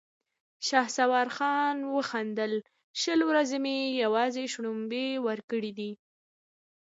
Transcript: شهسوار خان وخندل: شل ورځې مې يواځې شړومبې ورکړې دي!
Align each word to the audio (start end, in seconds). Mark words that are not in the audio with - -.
شهسوار 0.67 1.27
خان 1.37 1.77
وخندل: 1.95 2.53
شل 3.01 3.19
ورځې 3.29 3.57
مې 3.63 3.75
يواځې 4.03 4.43
شړومبې 4.53 5.07
ورکړې 5.27 5.71
دي! 5.77 5.91